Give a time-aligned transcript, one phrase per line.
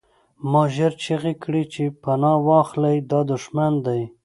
[0.51, 4.01] ما ژر چیغې کړې چې پناه واخلئ دا دښمن دی